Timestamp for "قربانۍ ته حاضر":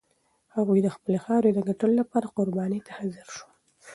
2.37-3.25